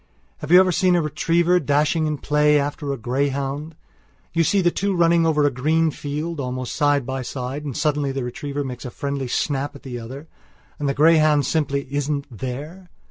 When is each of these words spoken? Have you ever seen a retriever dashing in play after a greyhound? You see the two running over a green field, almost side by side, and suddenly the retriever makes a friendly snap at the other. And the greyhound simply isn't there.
Have 0.39 0.49
you 0.49 0.59
ever 0.59 0.71
seen 0.71 0.95
a 0.95 1.01
retriever 1.03 1.59
dashing 1.59 2.07
in 2.07 2.17
play 2.17 2.57
after 2.59 2.91
a 2.91 2.97
greyhound? 2.97 3.75
You 4.33 4.43
see 4.43 4.59
the 4.59 4.71
two 4.71 4.95
running 4.95 5.27
over 5.27 5.45
a 5.45 5.51
green 5.51 5.91
field, 5.91 6.39
almost 6.39 6.75
side 6.75 7.05
by 7.05 7.21
side, 7.21 7.63
and 7.65 7.77
suddenly 7.77 8.11
the 8.11 8.23
retriever 8.23 8.63
makes 8.63 8.83
a 8.83 8.89
friendly 8.89 9.27
snap 9.27 9.75
at 9.75 9.83
the 9.83 9.99
other. 9.99 10.27
And 10.79 10.89
the 10.89 10.95
greyhound 10.95 11.45
simply 11.45 11.81
isn't 11.93 12.25
there. 12.35 12.89